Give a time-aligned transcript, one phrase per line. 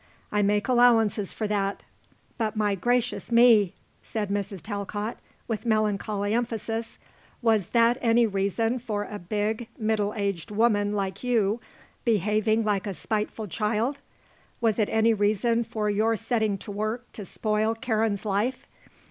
[0.31, 1.83] I make allowances for that;
[2.39, 4.59] but my gracious me," said Mrs.
[4.63, 6.97] Talcott with melancholy emphasis,
[7.43, 11.61] "was that any reason for a big middle aged woman like you
[12.03, 13.99] behaving like a spiteful child?
[14.59, 18.65] Was it any reason for your setting to work to spoil Karen's life?